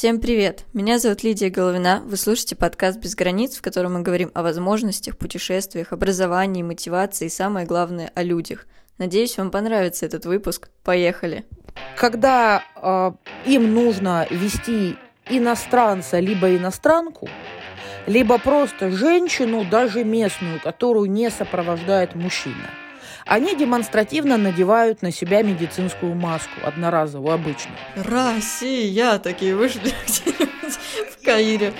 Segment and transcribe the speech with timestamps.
[0.00, 0.64] Всем привет!
[0.72, 2.02] Меня зовут Лидия Головина.
[2.06, 7.28] Вы слушаете подкаст «Без границ», в котором мы говорим о возможностях, путешествиях, образовании, мотивации и,
[7.28, 8.66] самое главное, о людях.
[8.96, 10.70] Надеюсь, вам понравится этот выпуск.
[10.84, 11.44] Поехали!
[11.98, 13.12] Когда э,
[13.44, 14.96] им нужно вести
[15.28, 17.28] иностранца либо иностранку,
[18.06, 22.70] либо просто женщину, даже местную, которую не сопровождает мужчина–
[23.26, 27.76] они демонстративно надевают на себя медицинскую маску, одноразовую, обычную.
[27.96, 29.18] Россия!
[29.18, 29.90] Такие вышли
[31.20, 31.72] в Каире.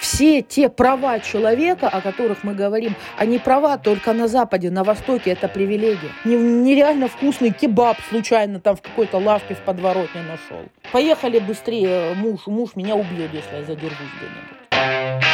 [0.00, 5.32] Все те права человека, о которых мы говорим, они права только на Западе, на Востоке,
[5.32, 6.12] это привилегия.
[6.24, 10.64] Нереально вкусный кебаб случайно там в какой-то лавке в подворотне нашел.
[10.92, 15.28] Поехали быстрее, муж, муж меня убьет, если я задержусь где-нибудь.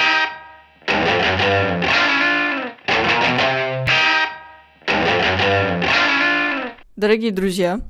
[6.96, 7.80] Дорогие друзья,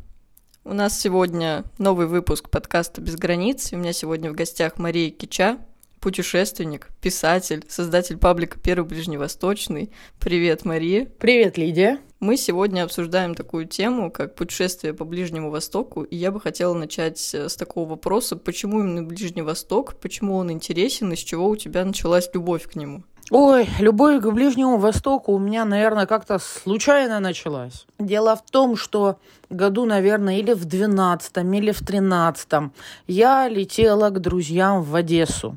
[0.65, 3.71] у нас сегодня новый выпуск подкаста «Без границ».
[3.71, 5.59] И у меня сегодня в гостях Мария Кича,
[6.01, 9.93] путешественник, писатель, создатель паблика «Первый Ближневосточный».
[10.19, 11.05] Привет, Мария.
[11.19, 11.99] Привет, Лидия.
[12.19, 17.18] Мы сегодня обсуждаем такую тему, как путешествие по Ближнему Востоку, и я бы хотела начать
[17.18, 21.85] с такого вопроса, почему именно Ближний Восток, почему он интересен, и с чего у тебя
[21.85, 23.05] началась любовь к нему?
[23.30, 27.87] Ой, любовь к Ближнему Востоку у меня, наверное, как-то случайно началась.
[27.99, 29.17] Дело в том, что
[29.49, 32.71] году, наверное, или в 12 или в 13
[33.07, 35.57] я летела к друзьям в Одессу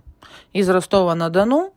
[0.54, 1.74] из Ростова-на-Дону.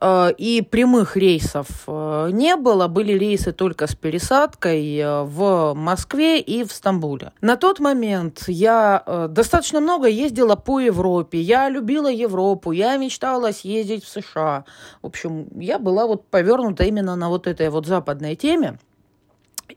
[0.00, 6.40] Э, и прямых рейсов э, не было, были рейсы только с пересадкой э, в Москве
[6.40, 7.32] и в Стамбуле.
[7.40, 14.04] На тот момент я достаточно много ездила по Европе, я любила Европу, я мечтала съездить
[14.04, 14.64] в США.
[15.02, 18.78] В общем, я была вот повернута именно на вот этой вот западной теме.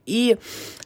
[0.06, 0.38] И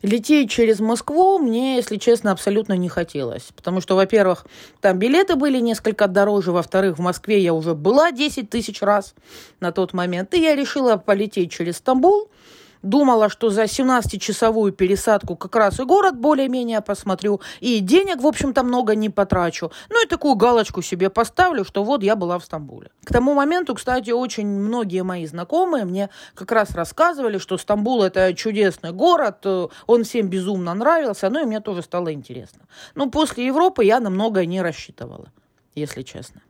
[0.02, 3.50] лететь через Москву мне, если честно, абсолютно не хотелось.
[3.56, 4.46] Потому что, во-первых,
[4.80, 9.14] там билеты были несколько дороже, во-вторых, в Москве я уже была 10 тысяч раз
[9.60, 10.34] на тот момент.
[10.34, 12.30] И я решила полететь через Стамбул–
[12.82, 18.64] Думала, что за 17-часовую пересадку как раз и город более-менее посмотрю, и денег, в общем-то,
[18.64, 19.72] много не потрачу.
[19.90, 22.90] Ну и такую галочку себе поставлю, что вот я была в Стамбуле.
[23.04, 28.34] К тому моменту, кстати, очень многие мои знакомые мне как раз рассказывали, что Стамбул это
[28.34, 29.46] чудесный город,
[29.88, 32.64] он всем безумно нравился, ну и мне тоже стало интересно.
[32.96, 35.32] Но после Европы я на многое не рассчитывала,
[35.76, 36.42] если честно.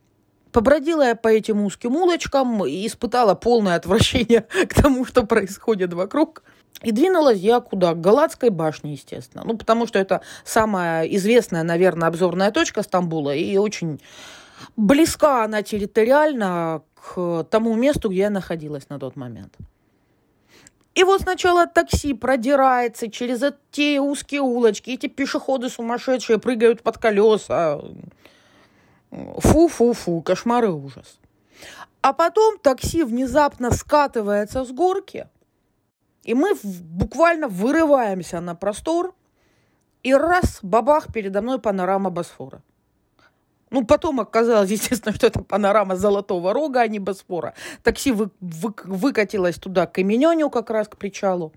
[0.52, 6.44] Побродила я по этим узким улочкам и испытала полное отвращение к тому, что происходит вокруг.
[6.84, 7.94] И двинулась я куда?
[7.94, 9.44] К Галатской башне, естественно.
[9.46, 13.36] Ну, потому что это самая известная, наверное, обзорная точка Стамбула.
[13.36, 14.02] И очень
[14.76, 19.56] близка она территориально к тому месту, где я находилась на тот момент.
[20.94, 27.80] И вот сначала такси продирается через эти узкие улочки, эти пешеходы сумасшедшие прыгают под колеса.
[29.12, 31.20] Фу-фу-фу, кошмар и ужас.
[32.02, 35.28] А потом такси внезапно скатывается с горки,
[36.24, 39.14] и мы буквально вырываемся на простор,
[40.04, 42.62] и раз, бабах, передо мной панорама Босфора.
[43.70, 47.54] Ну, потом оказалось, естественно, что это панорама Золотого Рога, а не Босфора.
[47.84, 51.54] Такси вы, вы, выкатилось туда к Камененю как раз, к причалу.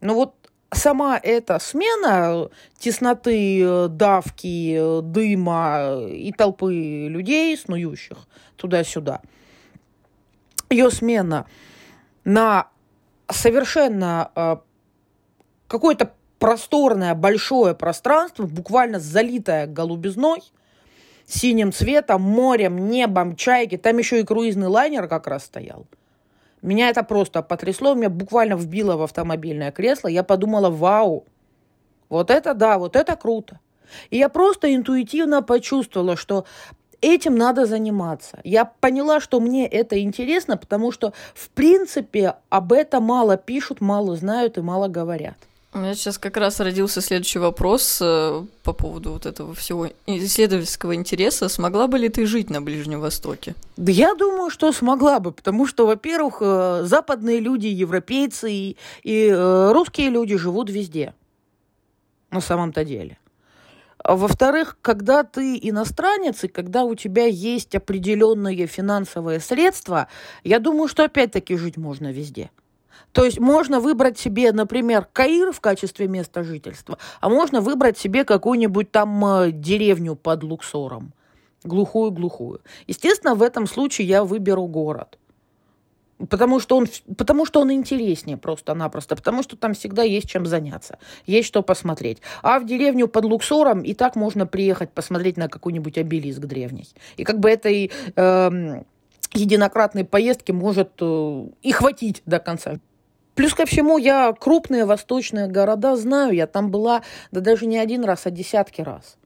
[0.00, 0.43] Ну вот
[0.74, 2.48] сама эта смена
[2.78, 8.18] тесноты, э, давки, э, дыма и толпы людей, снующих
[8.56, 9.20] туда-сюда,
[10.70, 11.46] ее смена
[12.24, 12.68] на
[13.30, 14.56] совершенно э,
[15.66, 20.42] какое-то просторное большое пространство, буквально залитое голубизной,
[21.26, 23.76] синим цветом, морем, небом, чайки.
[23.78, 25.86] Там еще и круизный лайнер как раз стоял–
[26.64, 30.08] меня это просто потрясло, меня буквально вбило в автомобильное кресло.
[30.08, 31.24] Я подумала, вау,
[32.08, 33.60] вот это да, вот это круто.
[34.10, 36.46] И я просто интуитивно почувствовала, что
[37.00, 38.40] этим надо заниматься.
[38.44, 44.16] Я поняла, что мне это интересно, потому что, в принципе, об этом мало пишут, мало
[44.16, 45.36] знают и мало говорят.
[45.74, 50.94] У меня сейчас как раз родился следующий вопрос э, по поводу вот этого всего исследовательского
[50.94, 51.48] интереса.
[51.48, 53.56] Смогла бы ли ты жить на Ближнем Востоке?
[53.76, 59.26] Да я думаю, что смогла бы, потому что, во-первых, э, западные люди, европейцы и, и
[59.26, 61.12] э, русские люди живут везде.
[62.30, 63.18] На самом-то деле.
[63.98, 70.06] А во-вторых, когда ты иностранец, и когда у тебя есть определенные финансовые средства,
[70.44, 72.52] я думаю, что опять-таки жить можно везде.
[73.12, 78.24] То есть можно выбрать себе, например, Каир в качестве места жительства, а можно выбрать себе
[78.24, 81.12] какую-нибудь там э, деревню под Луксором.
[81.64, 82.60] Глухую-глухую.
[82.86, 85.18] Естественно, в этом случае я выберу город.
[86.28, 86.86] Потому что, он,
[87.16, 92.18] потому что он интереснее просто-напросто, потому что там всегда есть чем заняться, есть что посмотреть.
[92.42, 96.88] А в деревню под Луксором и так можно приехать посмотреть на какой-нибудь обелиск древний.
[97.16, 98.82] И как бы этой э,
[99.34, 102.76] единократной поездки может э, и хватить до конца.
[103.34, 107.02] Плюс ко всему, я крупные восточные города знаю, я там была,
[107.32, 109.16] да даже не один раз, а десятки раз.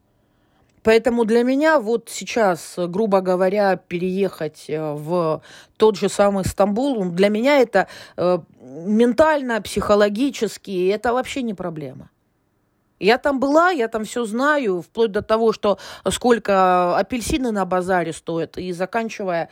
[0.81, 5.41] Поэтому для меня вот сейчас, грубо говоря, переехать э, в
[5.77, 12.09] тот же самый Стамбул, для меня это э, ментально, психологически, это вообще не проблема.
[12.99, 15.79] Я там была, я там все знаю, вплоть до того, что
[16.09, 19.49] сколько апельсины на базаре стоят, и заканчивая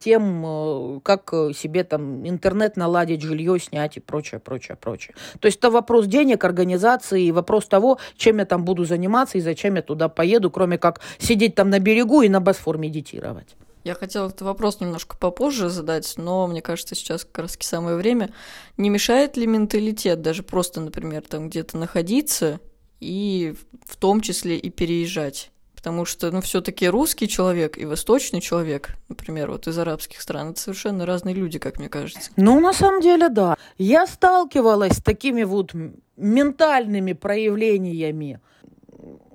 [0.00, 5.14] тем, э, как себе там интернет наладить, жилье снять и прочее, прочее, прочее.
[5.40, 9.40] То есть это вопрос денег, организации, и вопрос того, чем я там буду заниматься и
[9.40, 13.56] зачем я туда поеду, кроме как сидеть там на берегу и на Босфор медитировать.
[13.84, 18.30] Я хотела этот вопрос немножко попозже задать, но мне кажется, сейчас как раз самое время.
[18.76, 22.60] Не мешает ли менталитет даже просто, например, там где-то находиться
[23.00, 23.54] и
[23.86, 25.50] в том числе и переезжать.
[25.74, 30.60] Потому что, ну, все-таки русский человек и восточный человек, например, вот из арабских стран, это
[30.60, 32.32] совершенно разные люди, как мне кажется.
[32.36, 33.56] Ну, на самом деле, да.
[33.78, 35.72] Я сталкивалась с такими вот
[36.16, 38.40] ментальными проявлениями,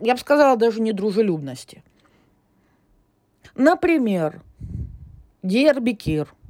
[0.01, 1.81] я бы сказала, даже недружелюбности.
[3.56, 4.42] Например,
[5.44, 6.33] Диарбекир–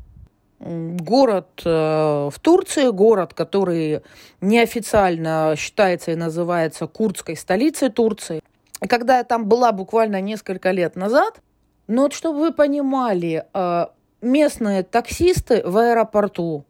[0.63, 4.01] город э, в Турции, город, который
[4.41, 8.41] неофициально считается и называется курдской столицей Турции.
[8.81, 11.41] И когда я там была буквально несколько лет назад,
[11.87, 13.85] ну вот чтобы вы понимали, э,
[14.21, 16.65] местные таксисты в аэропорту,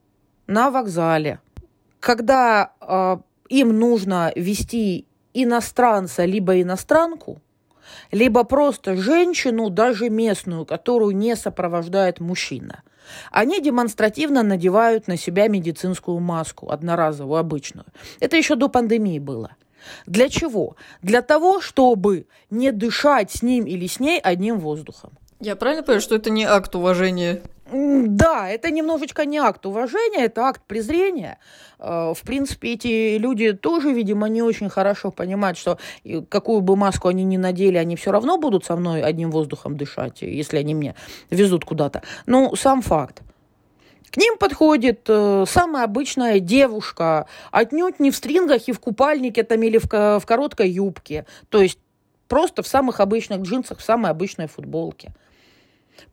[0.47, 1.39] на вокзале,
[1.99, 3.17] когда э,
[3.49, 7.41] им нужно вести иностранца либо иностранку,
[8.11, 12.81] либо просто женщину, даже местную, которую не сопровождает мужчина–
[13.31, 17.85] они демонстративно надевают на себя медицинскую маску, одноразовую, обычную.
[18.19, 19.55] Это еще до пандемии было.
[20.05, 20.75] Для чего?
[21.01, 25.11] Для того, чтобы не дышать с ним или с ней одним воздухом.
[25.39, 27.41] Я правильно понимаю, что это не акт уважения
[27.73, 31.39] да, это немножечко не акт уважения, это акт презрения.
[31.79, 35.79] Э, в принципе, эти люди тоже, видимо, не очень хорошо понимают, что
[36.29, 40.21] какую бы маску они ни надели, они все равно будут со мной одним воздухом дышать,
[40.21, 40.95] если они мне
[41.31, 42.03] везут куда-то.
[42.27, 43.23] Ну, сам факт.
[44.11, 49.63] К ним подходит э, самая обычная девушка, отнюдь не в стрингах и в купальнике там
[49.63, 51.25] или в короткой юбке.
[51.49, 51.79] То есть
[52.27, 55.13] просто в самых обычных джинсах, в самой обычной футболке.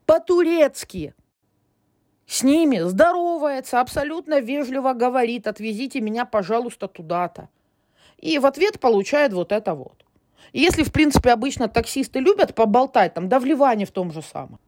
[0.07, 1.15] По-турецки
[2.31, 7.49] с ними здоровается, абсолютно вежливо говорит, отвезите меня, пожалуйста, туда-то.
[8.19, 10.05] И в ответ получает вот это вот.
[10.53, 14.61] Если, в принципе, обычно таксисты любят поболтать, там, да в Ливане в том же самом,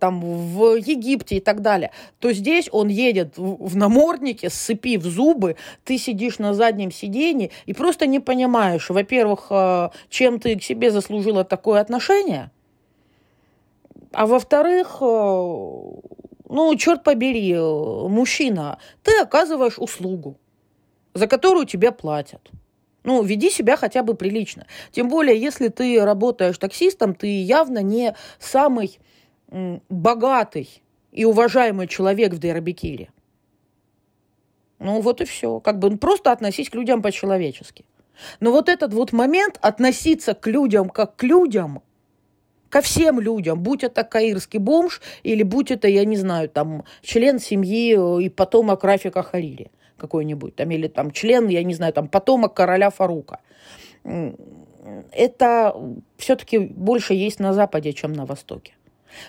[0.00, 5.98] там в Египте и так далее, то здесь он едет в наморднике, сцепив зубы, ты
[5.98, 11.44] сидишь на заднем сиденье и просто не понимаешь, во-первых, э, чем ты к себе заслужила
[11.44, 12.50] такое отношение,
[14.12, 15.80] а во-вторых, э,
[16.48, 20.38] ну, черт побери, э, мужчина, ты оказываешь услугу,
[21.14, 22.50] за которую тебе платят.
[23.04, 24.66] Ну, веди себя хотя бы прилично.
[24.90, 28.98] Тем более, если ты работаешь таксистом, ты явно не самый
[29.88, 30.82] богатый
[31.12, 33.10] и уважаемый человек в Дейрабекире.
[34.78, 35.60] Ну, вот и все.
[35.60, 37.84] Как бы просто относись к людям по-человечески.
[38.40, 41.82] Но вот этот вот момент относиться к людям как к людям,
[42.68, 47.38] ко всем людям, будь это каирский бомж или будь это, я не знаю, там, член
[47.38, 52.08] семьи э, и потомок Рафика Харири какой-нибудь, там, или там член, я не знаю, там,
[52.08, 53.40] потомок короля Фарука.
[55.12, 55.74] Это
[56.16, 58.74] все-таки больше есть на Западе, чем на Востоке.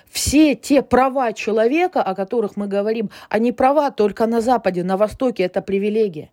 [0.10, 5.44] Все те права человека, о которых мы говорим, они права только на Западе, на Востоке
[5.44, 6.32] это привилегия.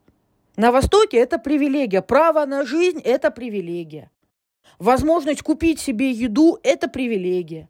[0.57, 2.03] На Востоке это привилегия.
[2.03, 4.11] Право на жизнь– это привилегия.
[4.79, 7.69] Возможность купить себе еду– это привилегия.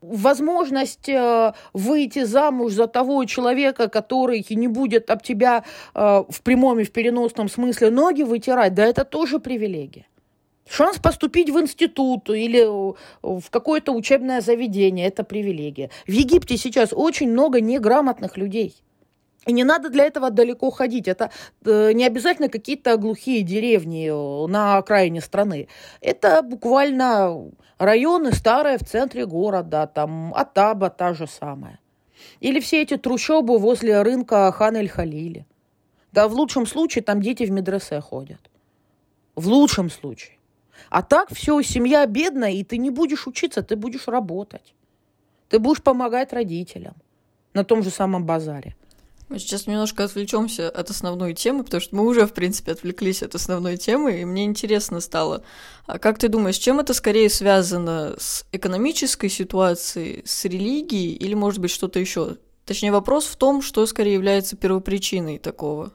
[0.00, 5.64] Возможность э, выйти замуж за того человека, который не будет об тебя
[5.94, 10.06] э, в прямом и в переносном смысле ноги вытирать, да это тоже привилегия.
[10.68, 12.64] Шанс поступить в институт или
[13.22, 15.90] в какое-то учебное заведение– это привилегия.
[16.06, 18.76] В Египте сейчас очень много неграмотных людей–
[19.48, 21.08] и не надо для этого далеко ходить.
[21.08, 21.30] Это
[21.64, 25.68] э, не обязательно какие-то глухие деревни э, на окраине страны.
[26.02, 31.80] Это буквально районы старые в центре города, там Атаба та же самая.
[32.40, 35.46] Или все эти трущобы возле рынка Хан-эль-Халили.
[36.12, 38.50] Да в лучшем случае там дети в медресе ходят.
[39.34, 40.36] В лучшем случае.
[40.90, 44.74] А так все, семья бедная, и ты не будешь учиться, ты будешь работать.
[45.48, 46.96] Ты будешь помогать родителям
[47.54, 48.74] на том же самом базаре.
[49.28, 53.34] Мы сейчас немножко отвлечемся от основной темы, потому что мы уже, в принципе, отвлеклись от
[53.34, 55.42] основной темы, и мне интересно стало,
[55.86, 58.14] а как ты думаешь, чем это скорее связано?
[58.18, 62.36] С экономической ситуацией, с религией или, может быть, что-то еще?
[62.64, 65.92] Точнее, вопрос в том, что скорее является первопричиной такого.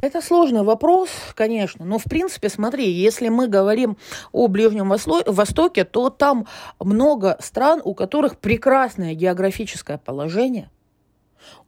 [0.00, 3.96] Это сложный вопрос, конечно, но в принципе, смотри, если мы говорим
[4.32, 6.46] о Ближнем Востоке, то там
[6.78, 10.70] много стран, у которых прекрасное географическое положение,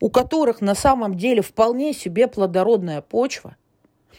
[0.01, 3.57] у которых на самом деле вполне себе плодородная почва.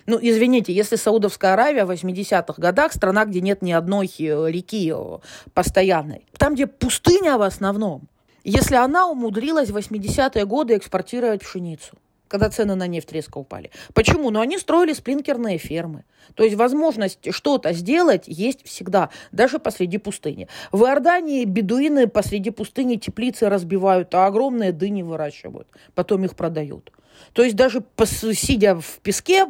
[0.06, 4.94] Ну, извините, если Саудовская Аравия в 80-х годах, страна, где нет ни одной э, реки
[4.96, 5.18] э,
[5.54, 8.08] постоянной, там, где пустыня в основном,
[8.44, 11.98] если она умудрилась в 80-е годы экспортировать пшеницу–
[12.28, 13.72] когда цены на нефть резко упали.
[13.94, 14.30] Почему?
[14.30, 16.04] Ну, они строили сплинкерные фермы.
[16.36, 20.48] То есть возможность что-то сделать есть всегда, даже посреди пустыни.
[20.72, 25.68] В Иордании бедуины посреди пустыни теплицы разбивают, а огромные дыни выращивают.
[25.96, 26.92] Потом их продают.
[27.34, 29.48] То есть даже сидя в песке,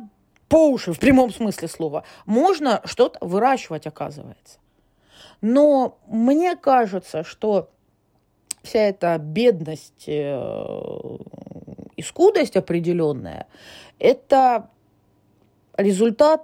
[0.48, 4.60] по уши, в прямом смысле слова, можно что-то выращивать, оказывается.
[5.42, 7.70] Но мне кажется, что
[8.64, 11.18] вся эта бедность э,
[11.98, 13.48] и скудость определенная,
[14.00, 14.70] это
[15.78, 16.44] результат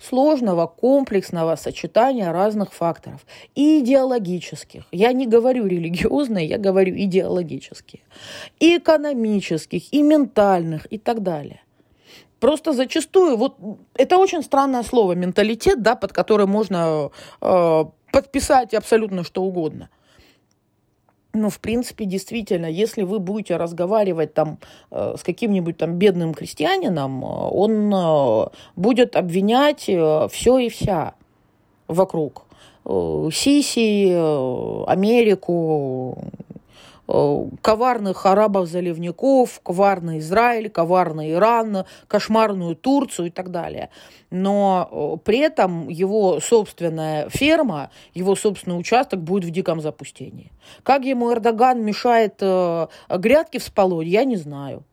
[0.00, 3.24] сложного, комплексного сочетания разных факторов.
[3.54, 4.84] И идеологических.
[4.92, 8.02] Я не говорю религиозные, я говорю идеологические.
[8.60, 11.62] И экономических, и ментальных, и так далее.
[12.40, 13.56] Просто зачастую, вот
[13.94, 19.88] это очень странное слово, менталитет, да, под которое можно э, подписать абсолютно что угодно–
[21.34, 24.58] ну, в принципе, действительно, если вы будете разговаривать там
[24.90, 29.88] э, с каким-нибудь там бедным крестьянином, э, он э, будет обвинять
[30.30, 31.14] все и вся
[31.88, 32.44] вокруг.
[32.84, 34.12] Сиси,
[34.90, 36.18] Америку,
[37.06, 43.90] коварных арабов-заливников, коварный Израиль, коварный Иран, кошмарную Турцию и так далее.
[44.30, 50.52] Но э, при этом его собственная ферма, его собственный участок будет в диком запустении.
[50.84, 54.84] Как ему Эрдоган мешает э, грядки вспалоть, я не знаю.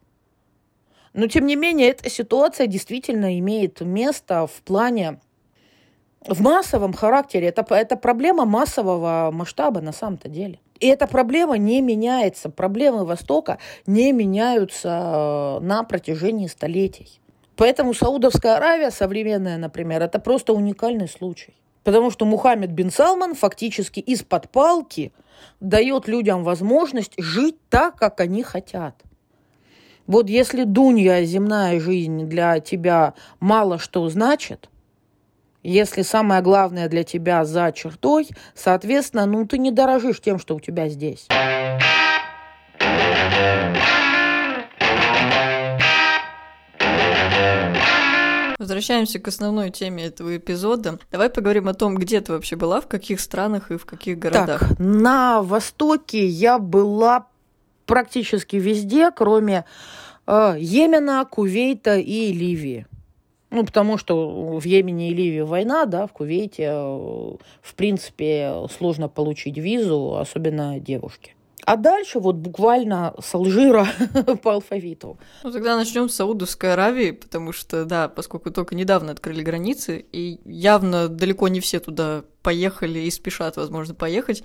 [1.13, 5.19] Но, тем не менее, эта ситуация действительно имеет место в плане
[6.27, 7.47] в массовом характере.
[7.47, 10.59] Это, это проблема массового масштаба на самом-то деле.
[10.79, 12.49] И эта проблема не меняется.
[12.49, 17.19] Проблемы Востока не меняются э, на протяжении столетий.
[17.55, 21.53] Поэтому Саудовская Аравия современная, например, это просто уникальный случай.
[21.83, 25.11] Потому что Мухаммед бин Салман фактически из-под палки
[25.59, 28.95] дает людям возможность жить так, как они хотят.
[30.07, 34.69] Вот если дунья, земная жизнь для тебя мало что значит–
[35.63, 40.59] если самое главное для тебя за чертой, соответственно, ну ты не дорожишь тем, что у
[40.59, 41.27] тебя здесь.
[48.59, 50.99] Возвращаемся к основной теме этого эпизода.
[51.11, 54.59] Давай поговорим о том, где ты вообще была, в каких странах и в каких городах.
[54.59, 57.27] Так, на Востоке я была
[57.85, 59.63] практически везде, кроме
[60.27, 62.85] э, Йемена, Кувейта и Ливии.
[63.51, 69.09] Ну, потому что в Йемене и Ливии война, да, в Кувейте, э, в принципе, сложно
[69.09, 71.33] получить визу, особенно девушке.
[71.65, 73.87] А дальше вот буквально с Алжира
[74.43, 75.19] по алфавиту.
[75.43, 80.39] Ну тогда начнем с Саудовской Аравии, потому что, да, поскольку только недавно открыли границы, и
[80.45, 84.43] явно далеко не все туда поехали и спешат, возможно, поехать.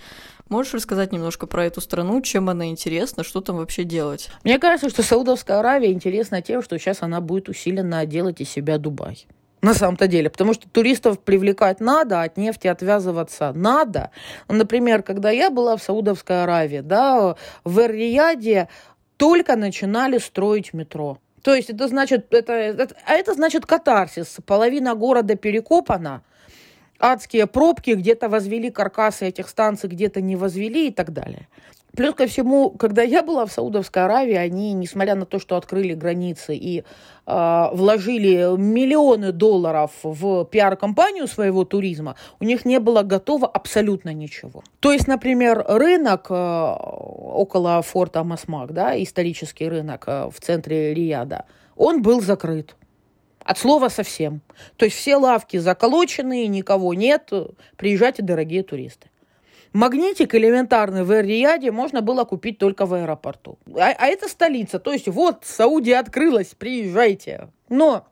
[0.49, 4.31] Можешь рассказать немножко про эту страну, чем она интересна, что там вообще делать?
[4.43, 8.79] Мне кажется, что Саудовская Аравия интересна тем, что сейчас она будет усиленно делать из себя
[8.79, 9.27] Дубай
[9.65, 14.11] на самом-то деле, потому что туристов привлекать надо, от нефти отвязываться надо.
[14.47, 18.69] Например, когда я была в Саудовской Аравии, да, в Эр-Рияде
[19.17, 21.19] только начинали строить метро.
[21.43, 24.37] То есть это значит, это, это, а это значит катарсис.
[24.45, 26.23] Половина города перекопана,
[26.99, 31.49] адские пробки, где-то возвели каркасы этих станций, где-то не возвели и так далее.
[31.97, 35.95] Плюс ко всему, когда я была в Саудовской Аравии, они, несмотря на то, что открыли
[35.95, 43.47] границы и э, вложили миллионы долларов в пиар-компанию своего туризма, у них не было готово
[43.47, 44.65] абсолютно ничего.
[44.81, 51.45] То есть, например, рынок э, около форта Масмак, да, исторический рынок э, в центре Рияда,
[51.77, 52.75] он был закрыт.
[53.45, 54.41] От слова совсем.
[54.77, 57.31] То есть все лавки заколочены, никого нет.
[57.77, 59.09] Приезжайте, дорогие туристы.
[59.75, 63.59] Магнитик элементарный в Эр-Рияде можно было купить только в аэропорту.
[63.77, 64.79] А, а это столица.
[64.79, 67.49] То есть вот Саудия открылась, приезжайте.
[67.69, 68.07] Но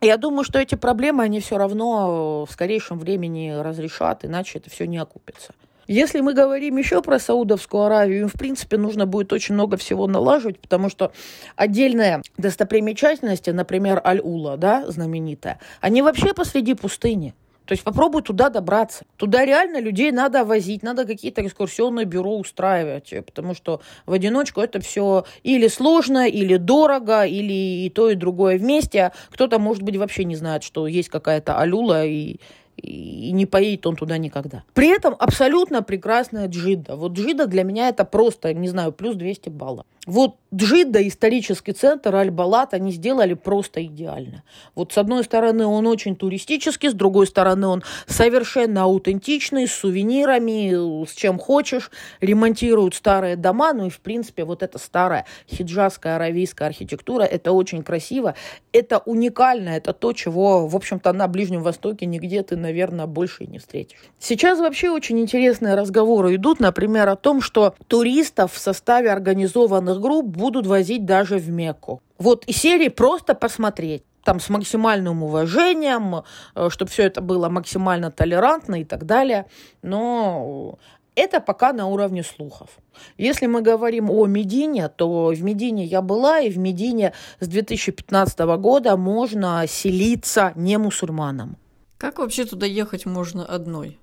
[0.00, 4.88] я думаю, что эти проблемы, они все равно в скорейшем времени разрешат, иначе это все
[4.88, 5.54] не окупится.
[5.86, 10.08] Если мы говорим еще про Саудовскую Аравию, им, в принципе, нужно будет очень много всего
[10.08, 11.12] налаживать, потому что
[11.54, 17.34] отдельные достопримечательности, например, Аль-Ула, да, знаменитая, они вообще посреди пустыни.
[17.68, 19.04] То есть попробуй туда добраться.
[19.18, 24.80] Туда реально людей надо возить, надо какие-то экскурсионные бюро устраивать, потому что в одиночку это
[24.80, 29.12] все или сложно, или дорого, или и то, и другое вместе.
[29.28, 32.36] Кто-то, может быть, вообще не знает, что есть какая-то алюла, и
[32.82, 34.62] и не поедет он туда никогда.
[34.74, 36.96] При этом абсолютно прекрасная Джида.
[36.96, 39.84] Вот Джида для меня это просто, не знаю, плюс 200 баллов.
[40.06, 44.42] Вот Джида, исторический центр, Аль-Балат, они сделали просто идеально.
[44.74, 51.04] Вот с одной стороны он очень туристический, с другой стороны он совершенно аутентичный, с сувенирами,
[51.04, 51.90] с чем хочешь,
[52.22, 57.82] ремонтируют старые дома, ну и в принципе вот эта старая хиджазская аравийская архитектура, это очень
[57.82, 58.34] красиво,
[58.72, 63.46] это уникально, это то, чего, в общем-то, на Ближнем Востоке нигде ты, наверное, больше и
[63.46, 63.98] не встретишь.
[64.18, 70.26] Сейчас вообще очень интересные разговоры идут, например, о том, что туристов в составе организованных групп
[70.26, 72.02] будут возить даже в Мекку.
[72.18, 76.22] Вот и серии просто посмотреть там с максимальным уважением,
[76.54, 79.46] э, чтобы все это было максимально толерантно и так далее.
[79.82, 80.78] Но
[81.14, 82.68] это пока на уровне слухов.
[83.16, 88.38] Если мы говорим о Медине, то в Медине я была, и в Медине с 2015
[88.58, 91.56] года можно селиться не мусульманам.
[91.98, 93.98] Как вообще туда ехать можно одной?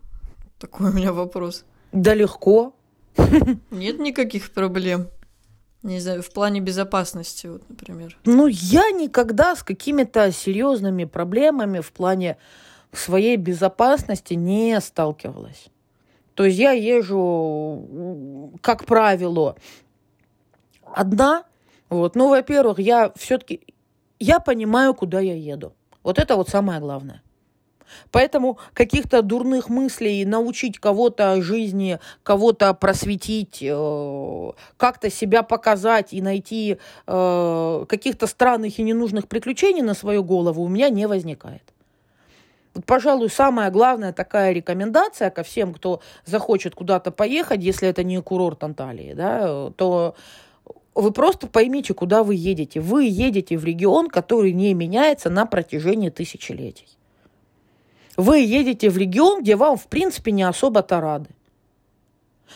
[0.60, 1.64] Такой у меня вопрос.
[1.94, 2.76] Да легко.
[3.72, 5.08] Нет никаких проблем.
[5.82, 8.18] Не знаю, в плане безопасности, вот, например.
[8.26, 12.38] Ну, я никогда с какими-то серьезными проблемами в плане
[12.92, 15.68] своей безопасности не сталкивалась.
[16.34, 19.56] То есть я езжу, как правило,
[20.84, 21.46] одна.
[21.90, 22.16] Вот.
[22.16, 23.62] Ну, во-первых, я все-таки
[24.20, 25.74] я понимаю, куда я еду.
[26.04, 27.22] Вот это вот самое главное.
[28.12, 36.78] Поэтому каких-то дурных мыслей научить кого-то жизни, кого-то просветить, э, как-то себя показать и найти
[37.08, 41.64] э, каких-то странных и ненужных приключений на свою голову у меня не возникает.
[42.74, 48.22] Вот, пожалуй, самая главная такая рекомендация ко всем, кто захочет куда-то поехать, если это не
[48.22, 50.16] курорт Анталии, да, то
[50.94, 52.80] вы просто поймите, куда вы едете.
[52.80, 56.95] Вы едете в регион, который не меняется на протяжении тысячелетий
[58.18, 61.30] вы едете в регион, где вам, в принципе, не особо-то рады.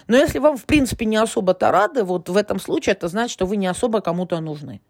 [0.08, 3.46] Но если вам, в принципе, не особо-то рады, вот в этом случае это значит, что
[3.46, 4.82] вы не особо кому-то нужны.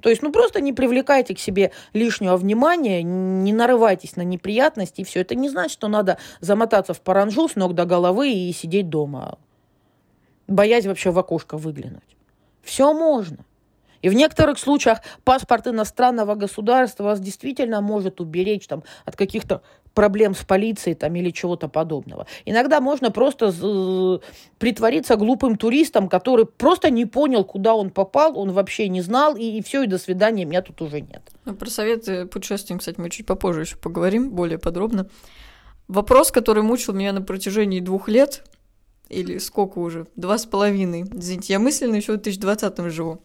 [0.00, 5.04] То есть, ну, просто не привлекайте к себе лишнего внимания, не нарывайтесь на неприятности, и
[5.04, 5.20] все.
[5.20, 9.38] Это не значит, что надо замотаться в паранжу с ног до головы и сидеть дома,
[10.48, 12.16] боясь вообще в окошко выглянуть.
[12.62, 13.44] Все можно.
[14.02, 19.62] И в некоторых случаях паспорт иностранного государства вас действительно может уберечь там, от каких-то
[19.94, 22.26] проблем с полицией там, или чего-то подобного.
[22.44, 23.52] Иногда можно просто
[24.58, 29.58] притвориться глупым туристом, который просто не понял, куда он попал, он вообще не знал, и,
[29.58, 31.22] и все, и до свидания, меня тут уже нет.
[31.44, 35.08] Ну, про советы путешествиям, кстати, мы чуть попозже еще поговорим более подробно.
[35.88, 38.44] Вопрос, который мучил меня на протяжении двух лет,
[39.08, 41.02] или сколько уже, два с половиной.
[41.02, 43.20] Извините, я мысленно еще в 2020 живу.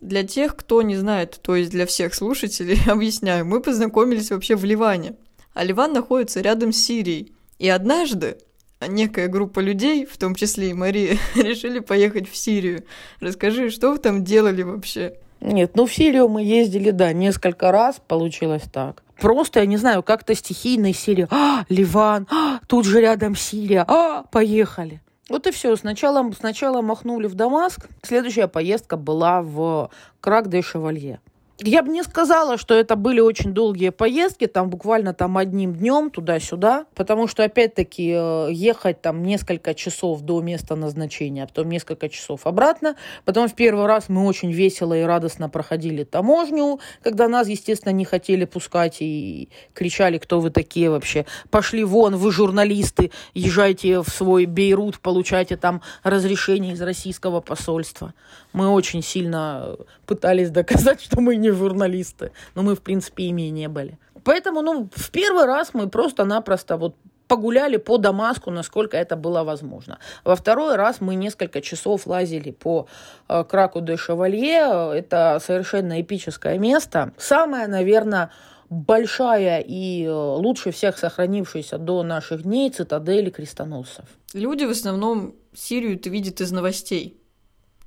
[0.00, 4.64] Для тех, кто не знает, то есть для всех слушателей, объясняю, мы познакомились вообще в
[4.64, 5.14] Ливане–
[5.54, 7.32] а Ливан находится рядом с Сирией.
[7.58, 8.38] И однажды
[8.86, 12.84] некая группа людей, в том числе и Мария, решили поехать в Сирию.
[13.20, 15.14] Расскажи, что вы там делали вообще?
[15.40, 19.02] Нет, ну в Сирию мы ездили, да, несколько раз, получилось так.
[19.20, 21.26] Просто, я не знаю, как-то стихийно из Сирии.
[21.30, 25.02] А, Ливан, а, тут же рядом Сирия, а, поехали.
[25.30, 25.76] Вот и все.
[25.76, 27.88] Сначала, сначала махнули в Дамаск.
[28.02, 29.88] Следующая поездка была в
[30.20, 31.20] Крак-де-Шевалье.
[31.62, 36.10] Я бы не сказала, что это были очень долгие поездки, там буквально там одним днем
[36.10, 42.08] туда-сюда, потому что, опять-таки, э, ехать там несколько часов до места назначения, а потом несколько
[42.08, 42.96] часов обратно.
[43.26, 48.06] Потом в первый раз мы очень весело и радостно проходили таможню, когда нас, естественно, не
[48.06, 51.26] хотели пускать и кричали, кто вы такие вообще.
[51.50, 58.14] Пошли вон, вы журналисты, езжайте в свой Бейрут, получайте там разрешение из российского посольства.
[58.54, 62.32] Мы очень сильно пытались доказать, что мы не журналисты.
[62.54, 63.98] Но мы, в принципе, ими и не были.
[64.24, 66.94] Поэтому, ну, в первый раз мы просто-напросто вот
[67.30, 69.98] погуляли по Дамаску, насколько это было возможно.
[70.24, 72.88] Во второй раз мы несколько часов лазили по
[73.28, 74.98] э, Краку де Шевалье.
[74.98, 77.12] Это совершенно эпическое место.
[77.18, 78.30] Самое, наверное,
[78.68, 84.06] большая и э, лучше всех сохранившаяся до наших дней цитадель крестоносцев.
[84.32, 87.19] Люди в основном Сирию-то видят из новостей.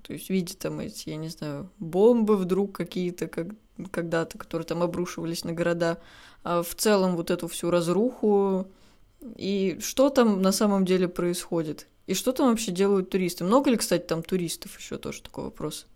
[0.04, 3.48] То есть видят там эти, я не знаю, бомбы вдруг какие-то как,
[3.90, 5.98] когда-то, которые там обрушивались на города.
[6.44, 8.68] А в целом вот эту всю разруху.
[9.38, 11.88] И что там на самом деле происходит?
[12.06, 13.46] И что там вообще делают туристы?
[13.46, 14.78] Много ли, кстати, там туристов?
[14.78, 15.88] Еще тоже такой вопрос.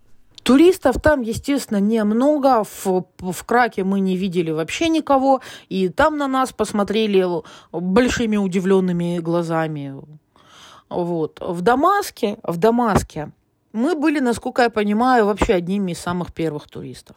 [0.44, 2.64] Туристов там, естественно, немного.
[2.64, 5.42] В, в Краке мы не видели вообще никого.
[5.68, 7.26] И там на нас посмотрели
[7.74, 9.96] большими удивленными глазами.
[10.88, 11.42] Вот.
[11.42, 13.34] В Дамаске, в Дамаске
[13.78, 17.16] мы были, насколько я понимаю, вообще одними из самых первых туристов.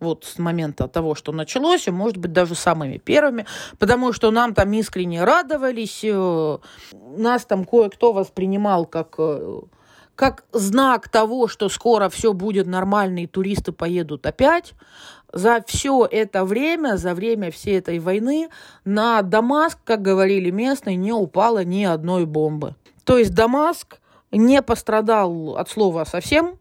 [0.00, 3.46] Вот с момента того, что началось, и, может быть, даже самыми первыми,
[3.78, 6.58] потому что нам там искренне радовались, э,
[6.92, 9.60] нас там кое-кто воспринимал как э,
[10.14, 14.74] как знак того, что скоро все будет нормально и туристы поедут опять.
[15.32, 18.48] За все это время, за время всей этой войны
[18.84, 22.74] на Дамаск, как говорили местные, не упало ни одной бомбы.
[23.04, 24.00] То есть Дамаск
[24.32, 26.58] не пострадал от слова совсем.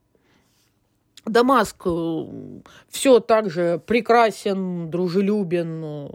[1.26, 2.26] Дамаск э,
[2.90, 6.08] все так же прекрасен, дружелюбен, э,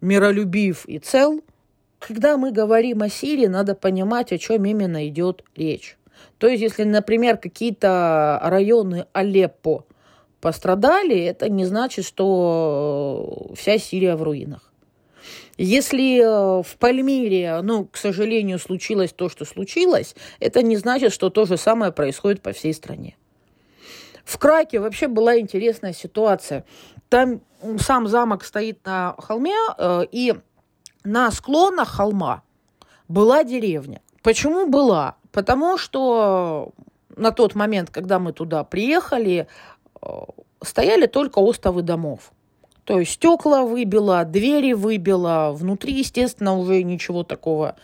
[0.00, 1.40] миролюбив и цел.
[1.98, 5.96] Когда мы говорим о Сирии, надо понимать, о чем именно идет речь.
[6.38, 9.84] То есть, если, например, какие-то районы Алеппо
[10.40, 14.72] пострадали, это не значит, что вся Сирия в руинах.
[15.56, 21.30] Если э, в Пальмире, ну, к сожалению, случилось то, что случилось, это не значит, что
[21.30, 23.16] то же самое происходит по всей стране.
[24.24, 26.64] В Краке вообще была интересная ситуация.
[27.08, 27.40] Там
[27.78, 30.34] сам замок стоит на холме, э, и
[31.04, 32.42] на склонах холма
[33.08, 34.02] была деревня.
[34.22, 35.16] Почему была?
[35.30, 36.72] Потому что
[37.16, 39.46] на тот момент, когда мы туда приехали,
[40.02, 40.08] э,
[40.62, 42.32] стояли только остовы домов.
[42.86, 47.74] То есть стекла выбило, двери выбило, внутри, естественно, уже ничего такого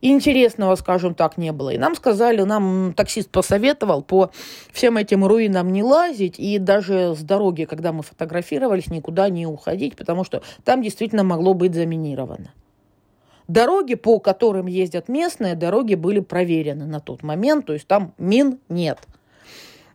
[0.00, 1.70] интересного, скажем так, не было.
[1.70, 4.30] И нам сказали, нам таксист посоветовал по
[4.72, 9.94] всем этим руинам не лазить, и даже с дороги, когда мы фотографировались, никуда не уходить,
[9.94, 12.54] потому что там действительно могло быть заминировано.
[13.48, 18.58] Дороги, по которым ездят местные, дороги были проверены на тот момент, то есть там мин
[18.70, 19.00] нет.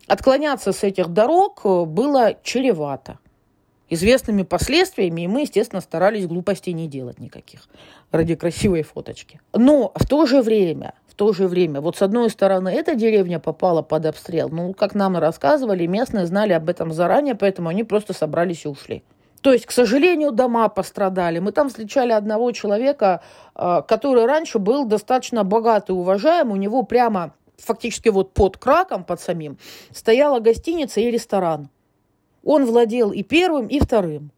[0.06, 3.18] Отклоняться с этих дорог было чревато
[3.92, 7.68] известными последствиями, и мы, естественно, старались глупостей не делать никаких
[8.10, 9.40] ради красивой фоточки.
[9.52, 13.38] Но в то же время, в то же время, вот с одной стороны, эта деревня
[13.38, 18.14] попала под обстрел, ну, как нам рассказывали, местные знали об этом заранее, поэтому они просто
[18.14, 19.02] собрались и ушли.
[19.42, 21.40] То есть, к сожалению, дома пострадали.
[21.40, 23.22] Мы там встречали одного человека,
[23.54, 26.52] а, который раньше был достаточно богат и уважаем.
[26.52, 29.58] У него прямо фактически вот под краком, под самим,
[29.92, 31.68] стояла гостиница и ресторан.
[32.44, 34.30] Он владел и первым, и вторым.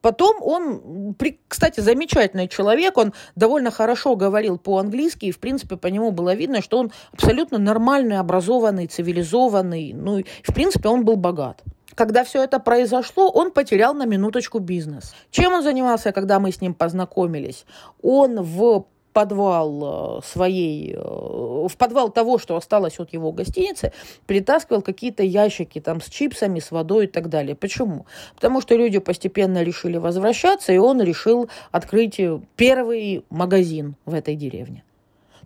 [0.00, 1.14] Потом он,
[1.48, 6.62] кстати, замечательный человек, он довольно хорошо говорил по-английски, и, в принципе, по нему было видно,
[6.62, 11.62] что он абсолютно нормальный, образованный, цивилизованный, ну, и, в принципе, он был богат
[11.94, 15.16] когда все это произошло, он потерял на минуточку бизнес.
[15.32, 17.66] Чем он занимался, когда мы с ним познакомились?
[18.02, 23.92] Он в подвал э, своей, э, в подвал того, что осталось от его гостиницы,
[24.26, 27.54] притаскивал какие-то ящики там с чипсами, с водой и так далее.
[27.54, 28.06] Почему?
[28.34, 32.20] Потому что люди постепенно решили возвращаться, и он решил открыть
[32.56, 34.84] первый магазин в этой деревне.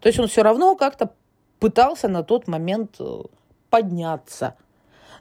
[0.01, 1.11] То есть он все равно как-то
[1.59, 3.23] пытался на тот момент э,
[3.71, 4.55] подняться–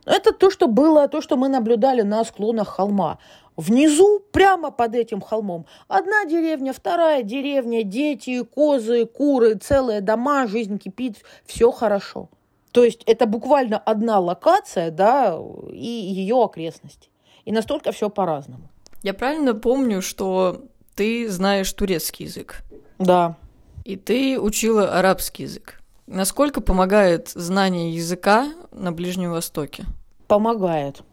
[0.06, 3.20] это то, что было, то, что мы наблюдали на склонах холма.
[3.58, 10.78] Внизу, прямо под этим холмом, одна деревня, вторая деревня, дети, козы, куры, целые дома, жизнь
[10.80, 12.30] кипит, все хорошо.
[12.72, 15.38] То есть это буквально одна локация, да,
[15.70, 17.10] и ее окрестности.
[17.44, 18.70] И настолько все по-разному.
[19.04, 20.64] Я правильно помню, что
[20.96, 22.62] ты знаешь турецкий язык?
[23.00, 23.36] Да.
[23.84, 25.81] И ты учила арабский язык.
[26.13, 29.86] Насколько помогает знание языка на Ближнем Востоке?
[30.28, 31.04] Помогает.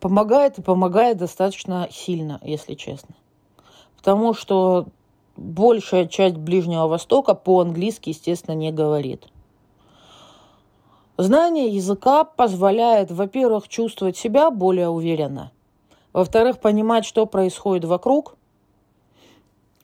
[0.00, 3.14] Помогает и помогает достаточно сильно, если честно.
[3.98, 4.86] Потому что
[5.36, 9.26] большая часть Ближнего Востока по-английски, естественно, не говорит.
[11.18, 15.52] Знание языка позволяет, во-первых, чувствовать себя более уверенно,
[16.14, 18.38] во-вторых, понимать, что происходит вокруг,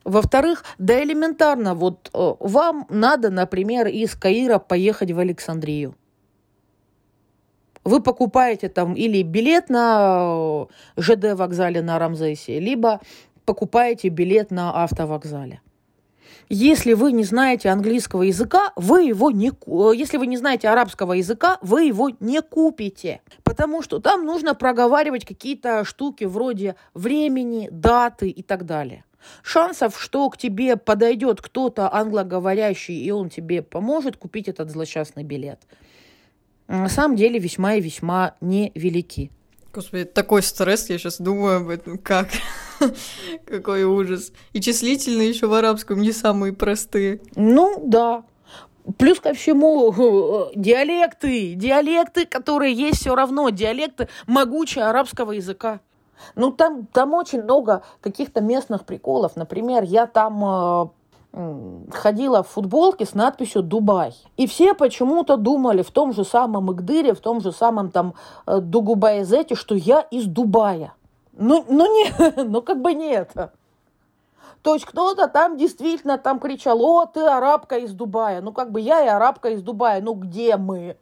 [0.07, 5.97] во-вторых, да элементарно, вот э, вам надо, например, из Каира поехать в Александрию.
[7.83, 13.01] Вы покупаете там или билет на э, ЖД вокзале на Рамзесе, либо
[13.45, 15.61] покупаете билет на автовокзале.
[16.49, 21.15] Если вы не знаете английского языка, вы его не, э, если вы не знаете арабского
[21.15, 23.23] языка, вы его не купите.
[23.43, 29.05] Потому что там нужно проговаривать какие-то штуки вроде времени, даты и так далее.
[29.43, 35.61] Шансов, что к тебе подойдет кто-то англоговорящий, и он тебе поможет купить этот злосчастный билет,
[36.69, 39.31] на самом деле весьма и весьма невелики.
[39.77, 42.29] Господи, такой стресс, я сейчас думаю об этом, как?
[43.47, 44.33] Какой ужас.
[44.55, 47.21] И числительные еще в арабском не самые простые.
[47.35, 48.25] Ну, да.
[48.97, 55.81] Плюс ко всему э, диалекты, диалекты, которые есть все равно, диалекты могучие арабского языка.
[56.35, 59.37] Ну, там, там очень много каких-то местных приколов.
[59.37, 60.89] Например, я там э,
[61.93, 64.15] ходила в футболке с надписью «Дубай».
[64.37, 68.15] И все почему-то думали в том же самом Игдыре, в том же самом там
[68.47, 70.95] э, Дугубаезете, что я из Дубая.
[71.33, 73.53] Ну, ну, не, ну как бы не это.
[74.63, 78.41] То есть кто-то там действительно там кричал, о, ты арабка из Дубая.
[78.41, 80.01] Ну, как бы я и арабка из Дубая.
[80.01, 80.97] Ну, где мы?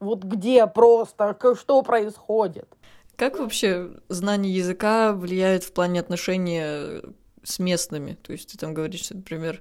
[0.00, 1.36] Вот где просто?
[1.54, 2.68] Что происходит?
[3.16, 7.02] Как вообще знание языка влияет в плане отношения
[7.42, 8.14] с местными?
[8.14, 9.60] То есть ты там говоришь, например,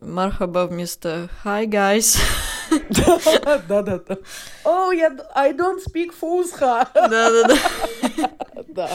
[0.00, 2.18] Мархаба вместо Hi guys.
[3.68, 4.18] Да-да-да.
[4.64, 6.88] Oh, я I don't speak фусха.
[6.94, 7.56] Да-да-да.
[8.68, 8.90] Да.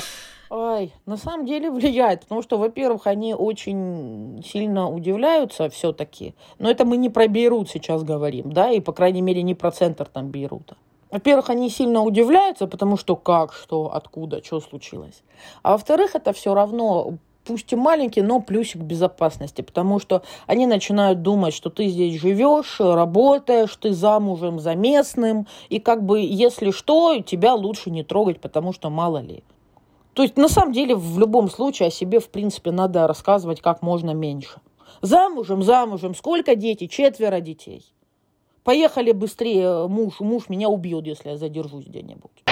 [0.50, 6.36] Ой, на самом деле влияет, потому что, во-первых, они очень сильно удивляются все-таки.
[6.60, 9.72] Но это мы не про Бейрут сейчас говорим, да, и, по крайней мере, не про
[9.72, 10.76] центр там Бейрута.
[11.12, 15.24] Во-первых, они сильно удивляются, потому что как, что, откуда, что случилось.
[15.62, 21.22] А во-вторых, это все равно пусть и маленький, но плюсик безопасности, потому что они начинают
[21.22, 27.20] думать, что ты здесь живешь, работаешь, ты замужем за местным, и как бы, если что,
[27.22, 29.44] тебя лучше не трогать, потому что мало ли.
[30.14, 33.82] То есть, на самом деле, в любом случае о себе, в принципе, надо рассказывать как
[33.82, 34.60] можно меньше.
[35.02, 36.88] Замужем, замужем, сколько детей?
[36.88, 37.86] Четверо детей.
[38.64, 42.44] Поехали быстрее, муж, муж меня убьет, если я задержусь где-нибудь.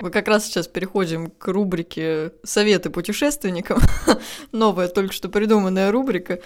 [0.00, 3.78] Мы как раз сейчас переходим к рубрике «Советы путешественникам».
[4.52, 6.40] Новая, только что придуманная рубрика.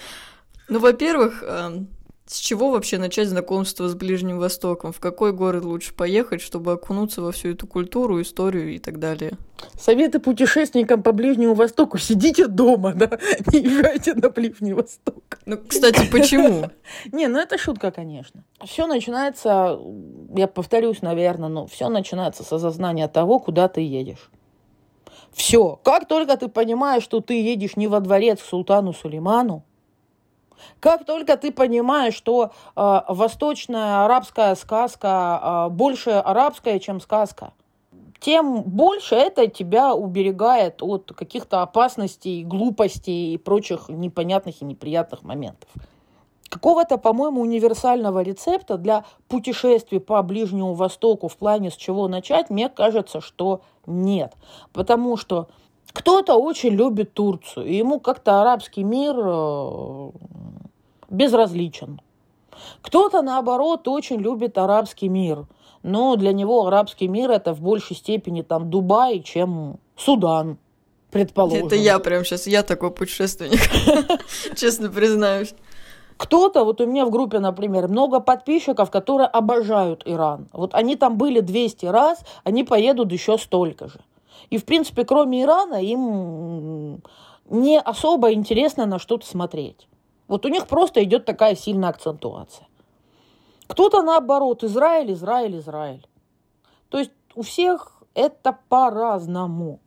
[0.68, 1.88] Ну, во-первых, эм,
[2.26, 4.92] с чего вообще начать знакомство с Ближним Востоком?
[4.92, 9.38] В какой город лучше поехать, чтобы окунуться во всю эту культуру, историю и так далее?
[9.78, 11.98] Советы путешественникам по Ближнему Востоку.
[11.98, 13.18] Сидите дома, да,
[13.52, 15.22] не езжайте на Ближний Восток.
[15.46, 16.70] Ну, кстати, почему?
[17.12, 18.42] Не, ну это шутка, конечно.
[18.64, 19.78] Все начинается,
[20.34, 24.30] я повторюсь, наверное, но все начинается с осознания того, куда ты едешь.
[25.32, 25.78] Все.
[25.84, 29.64] Как только ты понимаешь, что ты едешь не во дворец к султану Сулейману,
[30.80, 37.52] как только ты понимаешь, что э, восточная арабская сказка э, больше арабская, чем сказка,
[38.20, 45.68] тем больше это тебя уберегает от каких-то опасностей, глупостей и прочих непонятных и неприятных моментов.
[46.48, 52.68] Какого-то, по-моему, универсального рецепта для путешествий по Ближнему Востоку в плане с чего начать, мне
[52.68, 54.32] кажется, что нет.
[54.72, 55.48] Потому что
[55.96, 60.10] кто-то очень любит Турцию, и ему как-то арабский мир э,
[61.08, 62.02] безразличен.
[62.82, 65.46] Кто-то, наоборот, очень любит арабский мир,
[65.82, 70.58] но для него арабский мир это в большей степени там Дубай, чем Судан,
[71.10, 71.66] предположим.
[71.66, 73.60] Это я прям сейчас, я такой путешественник,
[74.54, 75.54] честно признаюсь.
[76.18, 80.48] Кто-то, вот у меня в группе, например, много подписчиков, которые обожают Иран.
[80.52, 84.00] Вот они там были 200 раз, они поедут еще столько же.
[84.50, 87.02] И, в принципе, кроме Ирана, им
[87.48, 89.88] не особо интересно на что-то смотреть.
[90.28, 92.66] Вот у них просто идет такая сильная акцентуация.
[93.66, 96.06] Кто-то наоборот, Израиль, Израиль, Израиль.
[96.88, 99.80] То есть у всех это по-разному.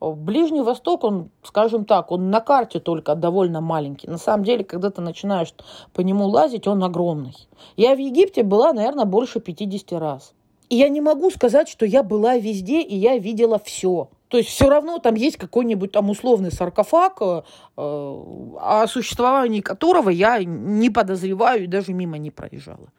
[0.00, 4.06] Ближний Восток, он, скажем так, он на карте только довольно маленький.
[4.08, 5.52] На самом деле, когда ты начинаешь
[5.92, 7.34] по нему лазить, он огромный.
[7.76, 10.34] Я в Египте была, наверное, больше 50 раз.
[10.68, 14.10] И я не могу сказать, что я была везде, и я видела все.
[14.28, 17.42] То есть все равно там есть какой-нибудь там условный саркофаг, э,
[17.76, 22.92] о существовании которого я не подозреваю и даже мимо не проезжала.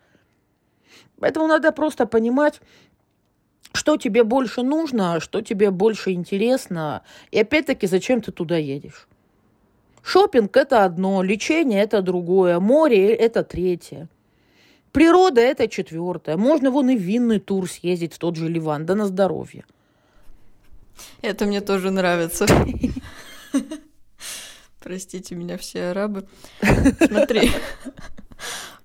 [1.19, 2.59] Поэтому надо просто понимать,
[3.73, 9.07] что тебе больше нужно, что тебе больше интересно, и опять-таки, зачем ты туда едешь.
[10.01, 14.07] Шопинг это одно, лечение это другое, море это третье.
[14.91, 16.37] Природа это четвертое.
[16.37, 19.65] Можно вон и винный тур съездить в тот же Ливан, да на здоровье.
[21.21, 22.45] Это мне тоже нравится.
[24.79, 26.27] Простите меня все арабы.
[27.05, 27.51] Смотри,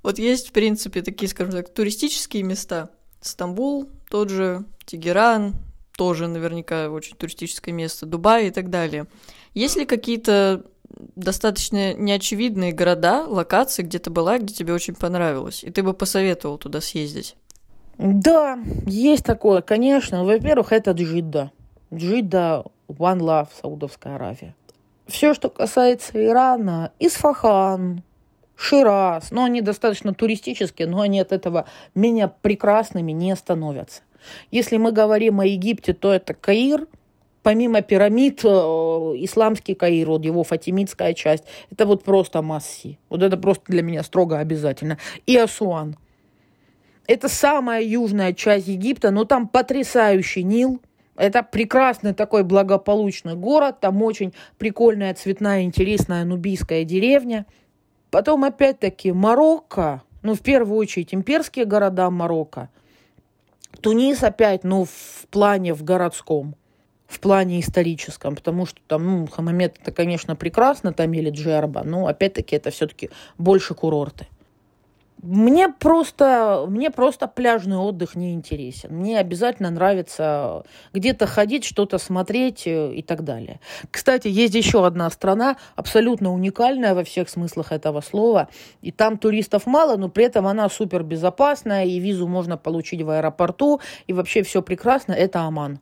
[0.02, 2.90] вот есть, в принципе, такие, скажем так, туристические места.
[3.20, 5.54] Стамбул, тот же, Тегеран,
[5.96, 9.06] тоже наверняка очень туристическое место, Дубай и так далее.
[9.54, 10.66] Есть ли какие-то
[11.16, 16.58] достаточно неочевидные города, локации, где ты была, где тебе очень понравилось, и ты бы посоветовал
[16.58, 17.36] туда съездить?
[17.98, 20.24] Да, есть такое, конечно.
[20.24, 21.52] Во-первых, это Джидда.
[21.92, 24.54] Джидда, One Love, Саудовская Аравия.
[25.06, 28.02] Все, что касается Ирана, Исфахан,
[28.56, 34.02] Шираз, но они достаточно туристические, но они от этого менее прекрасными не становятся.
[34.50, 36.86] Если мы говорим о Египте, то это Каир,
[37.44, 42.98] помимо пирамид, э, исламский Каир, вот его фатимидская часть, это вот просто масси.
[43.10, 44.98] Вот это просто для меня строго обязательно.
[45.26, 45.96] И Асуан.
[47.06, 50.80] Это самая южная часть Египта, но там потрясающий Нил.
[51.16, 57.44] Это прекрасный такой благополучный город, там очень прикольная, цветная, интересная нубийская деревня.
[58.10, 62.70] Потом опять-таки Марокко, ну в первую очередь имперские города Марокко.
[63.82, 66.56] Тунис опять, ну в плане в городском
[67.14, 72.06] в плане историческом, потому что там, ну, Хамамет это, конечно, прекрасно, там или Джерба, но
[72.06, 74.26] опять-таки это все-таки больше курорты.
[75.22, 78.90] Мне просто, мне просто пляжный отдых не интересен.
[78.94, 83.58] Мне обязательно нравится где-то ходить, что-то смотреть э, и так далее.
[83.90, 88.48] Кстати, есть еще одна страна, абсолютно уникальная во всех смыслах этого слова.
[88.82, 93.08] И там туристов мало, но при этом она супер безопасная, и визу можно получить в
[93.08, 95.12] аэропорту, и вообще все прекрасно.
[95.12, 95.80] Это Оман.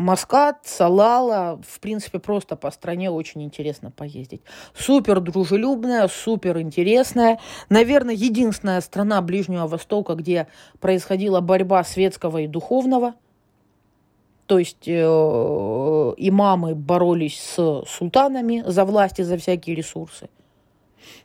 [0.00, 4.42] Маскат, Салала, в принципе, просто по стране очень интересно поездить.
[4.74, 7.38] Супер дружелюбная, супер интересная.
[7.68, 10.48] Наверное, единственная страна Ближнего Востока, где
[10.80, 13.14] происходила борьба светского и духовного.
[14.46, 20.28] То есть э, имамы боролись с султанами за власть и за всякие ресурсы.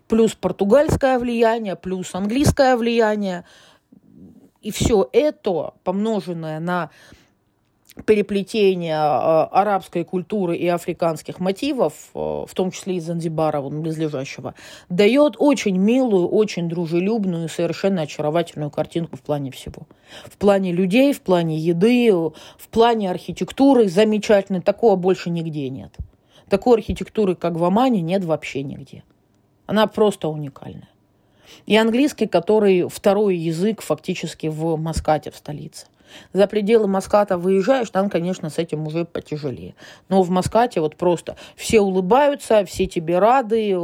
[0.07, 3.45] Плюс португальское влияние, плюс английское влияние.
[4.61, 6.91] И все это, помноженное на
[8.03, 14.53] переплетение а, арабской культуры и африканских мотивов, а, в том числе из Занзибара, вон, близлежащего,
[14.89, 19.83] дает очень милую, очень дружелюбную, совершенно очаровательную картинку в плане всего.
[20.25, 24.61] В плане людей, в плане еды, в плане архитектуры замечательной.
[24.61, 25.95] Такого больше нигде нет.
[26.49, 29.03] Такой архитектуры, как в Омане, нет вообще нигде.
[29.65, 30.89] Она просто уникальная.
[31.65, 35.87] И английский, который второй язык фактически в Маскате, в столице.
[36.33, 39.75] За пределы Маската выезжаешь, там, конечно, с этим уже потяжелее.
[40.09, 43.75] Но в Маскате вот просто все улыбаются, все тебе рады,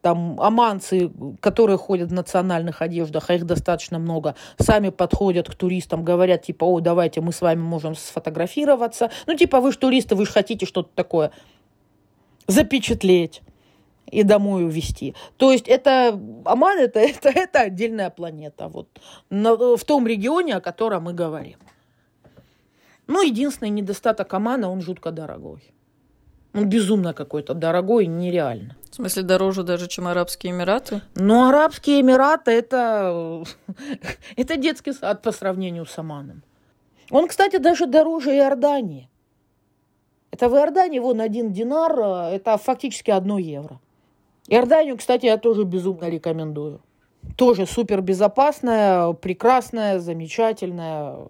[0.00, 6.04] там аманцы, которые ходят в национальных одеждах, а их достаточно много, сами подходят к туристам,
[6.04, 9.10] говорят, типа, о, давайте мы с вами можем сфотографироваться.
[9.26, 11.32] Ну, типа, вы же туристы, вы же хотите что-то такое
[12.46, 13.42] запечатлеть
[14.10, 15.14] и домой увезти.
[15.36, 18.88] То есть это Оман это, это, это отдельная планета вот,
[19.30, 21.58] на, в том регионе, о котором мы говорим.
[23.06, 25.62] Ну, единственный недостаток Омана, он жутко дорогой.
[26.54, 28.76] Он безумно какой-то дорогой, нереально.
[28.90, 31.02] В смысле, дороже даже, чем Арабские Эмираты?
[31.14, 33.44] Ну, Арабские Эмираты это,
[34.36, 36.42] это детский сад по сравнению с Оманом.
[37.10, 39.08] Он, кстати, даже дороже Иордании.
[40.30, 43.80] Это в Иордании вон один динар, э, это фактически одно евро.
[44.48, 46.80] Иорданию, кстати, я тоже безумно рекомендую.
[47.36, 51.28] Тоже супер безопасная, прекрасная, замечательная.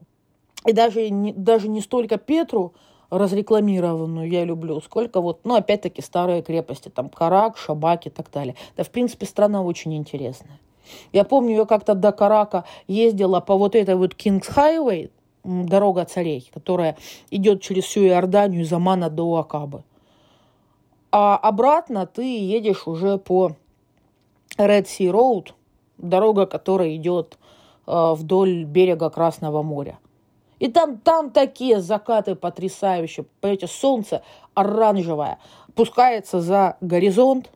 [0.65, 2.75] И даже не, даже не столько Петру
[3.11, 8.55] разрекламированную я люблю, сколько вот, ну, опять-таки, старые крепости, там, Карак, Шабак и так далее.
[8.77, 10.61] Да, в принципе, страна очень интересная.
[11.13, 15.11] Я помню, я как-то до Карака ездила по вот этой вот Кингс Хайвей,
[15.45, 16.97] дорога царей, которая
[17.31, 19.83] идет через всю Иорданию из Амана до Акабы.
[21.11, 23.53] А обратно ты едешь уже по
[24.59, 25.53] Red Sea Road,
[25.97, 27.39] дорога, которая идет
[27.87, 29.99] э, вдоль берега Красного моря.
[30.59, 33.27] И там, там такие закаты потрясающие.
[33.41, 34.23] Понимаете, солнце
[34.55, 35.39] оранжевое
[35.75, 37.51] пускается за горизонт,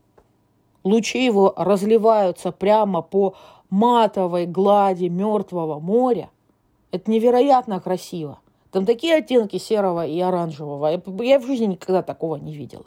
[0.85, 3.35] лучи его разливаются прямо по
[3.69, 6.31] матовой глади мертвого моря.
[6.93, 8.39] Это невероятно красиво.
[8.71, 11.03] Там такие оттенки серого и оранжевого.
[11.23, 12.87] Я в жизни никогда такого не видела.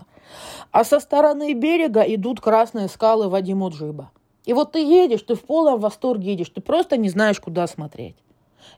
[0.72, 4.12] А со стороны берега идут красные скалы Вадимуджиба.
[4.46, 8.16] И вот ты едешь, ты в полном восторге едешь, ты просто не знаешь, куда смотреть.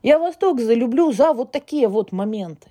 [0.03, 2.69] Я Восток залюблю за вот такие вот моменты.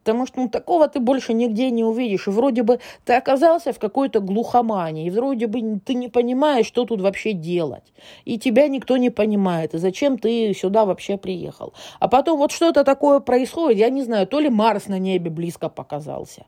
[0.00, 2.26] Потому что ну, такого ты больше нигде не увидишь.
[2.26, 6.86] И вроде бы ты оказался в какой-то глухомании, и вроде бы ты не понимаешь, что
[6.86, 7.92] тут вообще делать.
[8.24, 11.74] И тебя никто не понимает, и зачем ты сюда вообще приехал.
[11.98, 15.68] А потом вот что-то такое происходит, я не знаю, то ли Марс на небе близко
[15.68, 16.46] показался,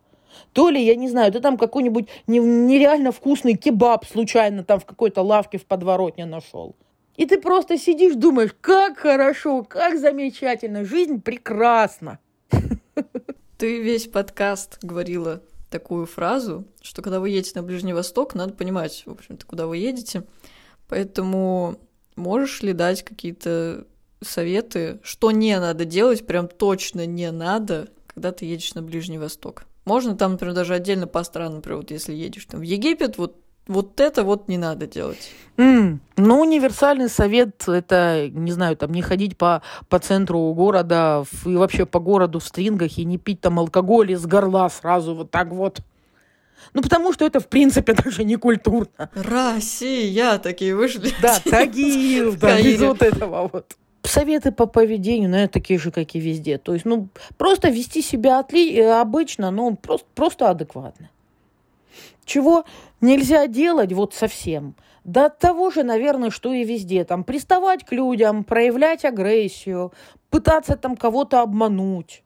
[0.53, 5.23] то ли, я не знаю, ты там какой-нибудь нереально вкусный кебаб случайно там в какой-то
[5.23, 6.77] лавке в подворотне нашел.
[7.17, 12.19] И ты просто сидишь, думаешь, как хорошо, как замечательно, жизнь прекрасна.
[13.59, 19.03] Ты весь подкаст говорила такую фразу, что когда вы едете на Ближний Восток, надо понимать,
[19.07, 20.25] в общем-то, куда вы едете.
[20.89, 21.79] Поэтому
[22.17, 23.87] можешь ли дать какие-то
[24.23, 29.65] советы, что не надо делать, прям точно не надо, когда ты едешь на Ближний Восток?
[29.85, 33.37] Можно там, например, даже отдельно по странам, например, вот если едешь там в Египет, вот
[33.67, 35.31] вот это вот не надо делать.
[35.57, 35.99] Mm.
[36.17, 41.87] Ну, универсальный совет– это, не знаю, там, не ходить по, по центру города и вообще
[41.87, 45.81] по городу в стрингах и не пить там алкоголь из горла сразу вот так вот.
[46.75, 49.11] Ну, потому что это, в принципе, даже не культурно.
[49.15, 51.13] Россия такие вышли.
[51.21, 53.77] Да, Тагил, да, из вот этого вот.
[54.05, 56.59] Советы по поведению, наверное, такие же, как и везде.
[56.59, 58.81] То есть, ну, просто вести себя отли...
[58.81, 61.11] обычно, ну, просто, просто адекватно.
[62.25, 62.65] Чего
[63.01, 64.75] нельзя делать вот совсем?
[65.05, 67.05] Да того же, наверное, что и везде.
[67.05, 69.93] Там приставать к людям, проявлять агрессию,
[70.31, 72.23] пытаться там кого-то обмануть.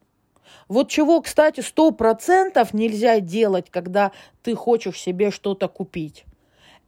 [0.68, 4.12] Вот чего, кстати, сто процентов нельзя делать, когда
[4.42, 6.24] ты хочешь себе что-то купить.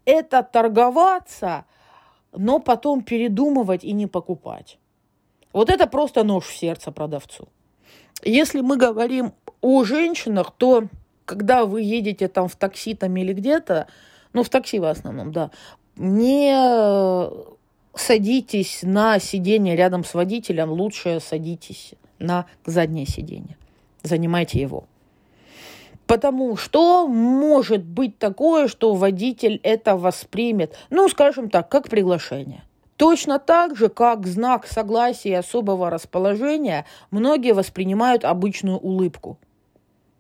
[0.05, 1.65] Это торговаться,
[2.33, 4.79] но потом передумывать и не покупать.
[5.53, 7.49] Вот это просто нож в сердце продавцу.
[8.23, 10.85] Если мы говорим о женщинах, то
[11.25, 13.87] когда вы едете там в такси там или где-то,
[14.33, 15.51] ну, в такси в основном, да,
[15.97, 16.55] не
[17.95, 23.57] садитесь на сиденье рядом с водителем, лучше садитесь на заднее сиденье.
[24.03, 24.85] Занимайте его.
[26.09, 32.65] Потому что может быть такое, что водитель это воспримет, ну, скажем так, как приглашение.
[32.97, 39.39] Точно так же, как знак согласия и особого расположения, многие воспринимают обычную улыбку.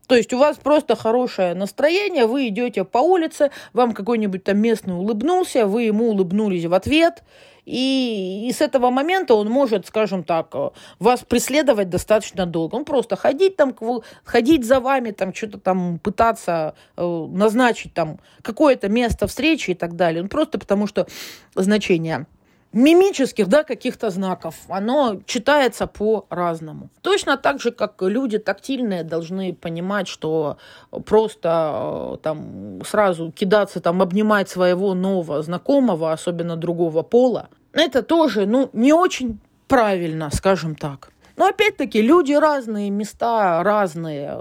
[0.08, 4.94] То есть у вас просто хорошее настроение, вы идете по улице, вам какой-нибудь там местный
[4.94, 7.24] улыбнулся, вы ему улыбнулись в ответ,
[7.68, 10.54] и, и с этого момента он может, скажем так,
[10.98, 12.76] вас преследовать достаточно долго.
[12.76, 13.76] Он просто ходить там,
[14.24, 19.96] ходить за вами, там что-то там пытаться э, назначить там какое-то место встречи и так
[19.96, 20.22] далее.
[20.22, 21.06] Ну, просто потому что
[21.54, 22.26] значение
[22.72, 26.90] мимических, да, каких-то знаков, оно читается по-разному.
[27.00, 30.58] Точно так же, как люди тактильные должны понимать, что
[31.06, 38.46] просто э, там сразу кидаться, там обнимать своего нового знакомого, особенно другого пола, это тоже,
[38.46, 41.12] ну, не очень правильно, скажем так.
[41.36, 44.36] Но опять-таки люди разные, места разные.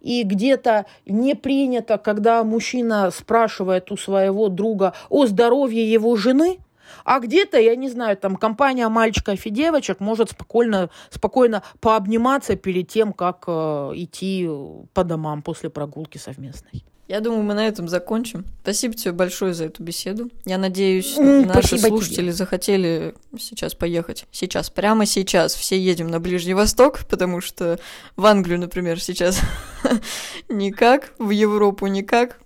[0.00, 6.58] И где-то не принято, когда мужчина спрашивает у своего друга о здоровье его жены,
[7.04, 12.88] а где-то, я не знаю, там компания мальчиков и девочек может спокойно, спокойно пообниматься перед
[12.88, 14.48] тем, как э, идти
[14.94, 16.84] по домам после прогулки совместной.
[17.08, 18.44] Я думаю, мы на этом закончим.
[18.62, 20.28] Спасибо тебе большое за эту беседу.
[20.44, 22.32] Я надеюсь, mm, наши слушатели тебе.
[22.32, 24.26] захотели сейчас поехать.
[24.32, 27.78] Сейчас, прямо сейчас все едем на Ближний Восток, потому что
[28.16, 29.40] в Англию, например, сейчас
[30.48, 32.40] никак, в Европу никак.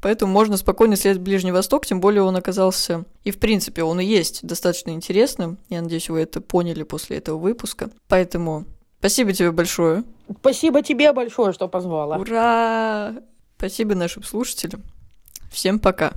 [0.00, 4.04] Поэтому можно спокойно следовать Ближний Восток, тем более он оказался, и в принципе он и
[4.04, 5.58] есть достаточно интересным.
[5.70, 7.90] Я надеюсь, вы это поняли после этого выпуска.
[8.08, 8.66] Поэтому
[8.98, 10.04] спасибо тебе большое.
[10.40, 12.18] Спасибо тебе большое, что позвала.
[12.18, 13.14] Ура!
[13.64, 14.82] Спасибо нашим слушателям.
[15.50, 16.12] Всем пока.